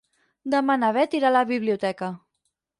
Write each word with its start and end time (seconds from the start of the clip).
Demà 0.53 0.77
na 0.85 0.89
Bet 0.97 1.15
irà 1.19 1.29
a 1.31 1.33
la 1.37 1.45
biblioteca. 1.53 2.13